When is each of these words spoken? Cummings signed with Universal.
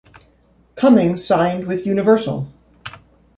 Cummings 0.73 1.23
signed 1.23 1.67
with 1.67 1.85
Universal. 1.85 2.47